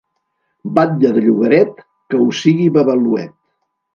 [0.77, 3.37] Batlle de llogaret, que ho siga Babaluet.